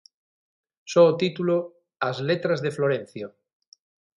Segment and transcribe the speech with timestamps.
[0.91, 1.57] So o título
[2.09, 3.27] "As letras de Florencio".